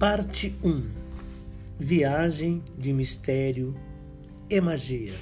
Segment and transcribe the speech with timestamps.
[0.00, 0.82] Parte 1
[1.78, 3.76] Viagem de Mistério
[4.48, 5.12] e Magia.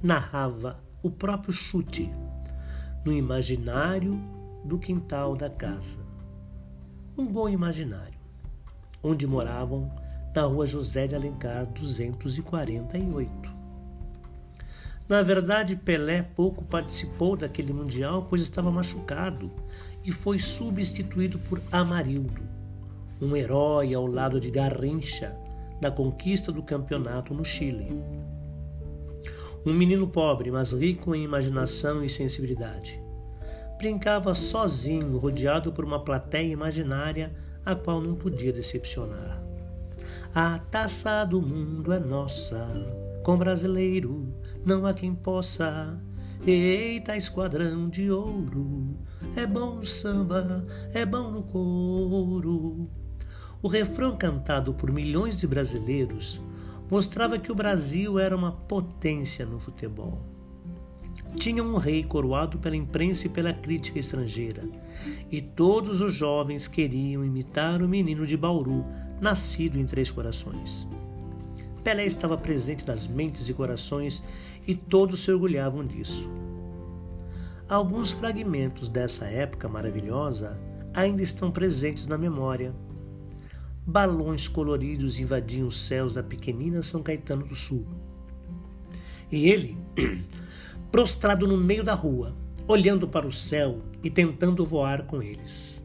[0.01, 2.11] Narrava o próprio chute
[3.05, 4.19] no imaginário
[4.65, 5.99] do quintal da casa.
[7.17, 8.19] Um gol imaginário,
[9.01, 9.89] onde moravam
[10.35, 13.55] na rua José de Alencar 248.
[15.07, 19.49] Na verdade, Pelé pouco participou daquele Mundial, pois estava machucado
[20.03, 22.41] e foi substituído por Amarildo,
[23.21, 25.33] um herói ao lado de Garrincha
[25.81, 27.97] na conquista do campeonato no Chile.
[29.67, 33.03] Um menino pobre, mas rico em imaginação e sensibilidade.
[33.77, 39.43] Brincava sozinho, rodeado por uma plateia imaginária a qual não podia decepcionar.
[40.33, 42.65] A taça do mundo é nossa,
[43.25, 46.01] com brasileiro não há quem possa.
[46.45, 48.97] Eita, esquadrão de ouro,
[49.35, 52.89] é bom no samba, é bom no couro.
[53.61, 56.39] O refrão cantado por milhões de brasileiros
[56.89, 60.21] mostrava que o Brasil era uma potência no futebol.
[61.35, 64.63] Tinha um rei coroado pela imprensa e pela crítica estrangeira,
[65.29, 68.85] e todos os jovens queriam imitar o menino de Bauru,
[69.19, 70.87] nascido em Três Corações.
[71.83, 74.23] Pelé estava presente nas mentes e corações
[74.67, 76.29] e todos se orgulhavam disso.
[77.69, 80.59] Alguns fragmentos dessa época maravilhosa
[80.93, 82.73] ainda estão presentes na memória
[83.87, 87.87] balões coloridos invadiam os céus da pequenina São Caetano do Sul.
[89.31, 89.77] E ele,
[90.91, 92.35] prostrado no meio da rua,
[92.67, 95.81] olhando para o céu e tentando voar com eles.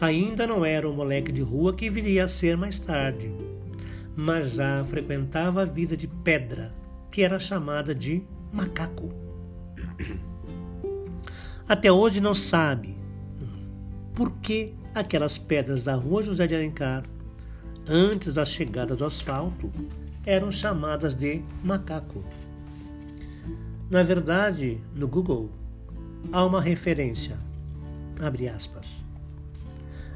[0.00, 3.32] Ainda não era o moleque de rua que viria a ser mais tarde,
[4.16, 6.74] mas já frequentava a vida de pedra,
[7.12, 9.08] que era chamada de macaco.
[11.68, 12.95] Até hoje não sabe
[14.16, 17.04] por que aquelas pedras da rua José de Alencar,
[17.86, 19.70] antes da chegada do asfalto,
[20.24, 22.24] eram chamadas de macaco.
[23.90, 25.50] Na verdade, no Google
[26.32, 27.36] há uma referência,
[28.18, 29.04] abre aspas.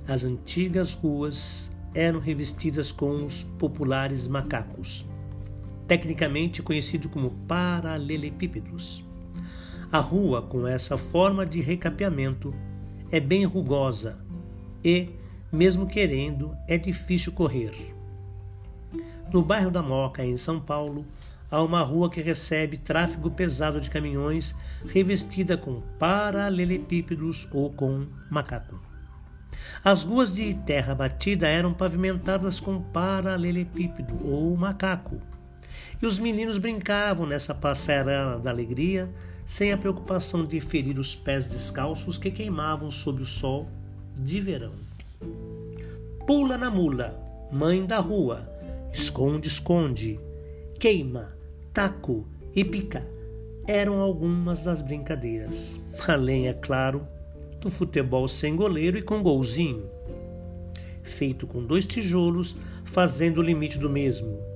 [0.09, 5.06] As antigas ruas eram revestidas com os populares macacos,
[5.87, 9.05] tecnicamente conhecido como paralelepípedos.
[9.93, 12.55] A rua com essa forma de recapeamento
[13.10, 14.19] é bem rugosa
[14.84, 15.10] e,
[15.53, 17.94] mesmo querendo, é difícil correr.
[19.32, 21.04] No bairro da Moca, em São Paulo,
[21.50, 24.54] há uma rua que recebe tráfego pesado de caminhões
[24.88, 28.81] revestida com paralelepípedos ou com macaco.
[29.84, 35.20] As ruas de terra batida eram pavimentadas com paralelepípedo ou macaco.
[36.00, 39.10] E os meninos brincavam nessa passarela da alegria,
[39.50, 43.66] sem a preocupação de ferir os pés descalços que queimavam sob o sol
[44.16, 44.71] de verão.
[46.25, 48.49] Pula na mula, mãe da rua,
[48.93, 50.21] esconde, esconde,
[50.78, 51.33] queima,
[51.75, 52.25] taco
[52.55, 53.05] e pica
[53.66, 55.81] eram algumas das brincadeiras.
[56.06, 57.05] Além, é claro,
[57.61, 59.82] do futebol sem goleiro e com golzinho,
[61.03, 64.50] feito com dois tijolos, fazendo o limite do mesmo.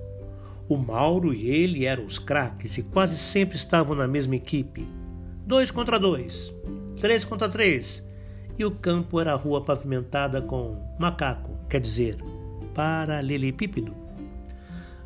[0.69, 4.89] O Mauro e ele eram os craques e quase sempre estavam na mesma equipe.
[5.47, 6.53] Dois contra dois,
[6.99, 8.03] três contra três,
[8.59, 12.17] e o campo era a rua pavimentada com macaco, quer dizer,
[12.75, 13.95] paralelepípedo.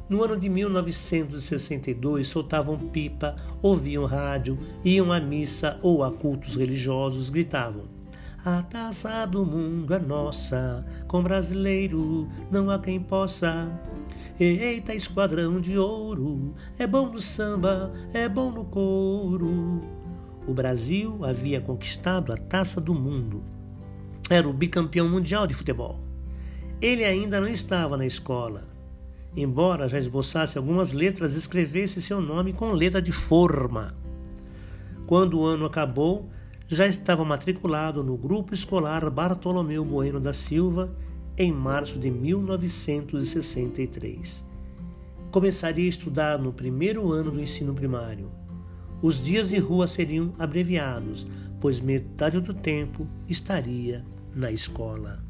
[0.08, 7.28] No ano de 1962, soltavam pipa, ouviam rádio, iam à missa ou a cultos religiosos,
[7.30, 7.97] gritavam:
[8.50, 13.68] A taça do mundo é nossa, com brasileiro não há quem possa.
[14.40, 19.82] Eita, esquadrão de ouro, é bom no samba, é bom no couro
[20.46, 23.42] o Brasil havia conquistado a taça do mundo.
[24.30, 26.00] Era o bicampeão mundial de futebol.
[26.80, 28.66] Ele ainda não estava na escola.
[29.36, 33.94] Embora já esboçasse algumas letras, escrevesse seu nome com letra de forma.
[35.06, 36.30] Quando o ano acabou,
[36.68, 40.94] já estava matriculado no Grupo Escolar Bartolomeu Bueno da Silva
[41.36, 44.44] em março de 1963.
[45.30, 48.30] Começaria a estudar no primeiro ano do ensino primário.
[49.00, 51.26] Os dias de rua seriam abreviados,
[51.60, 54.04] pois metade do tempo estaria
[54.34, 55.24] na escola.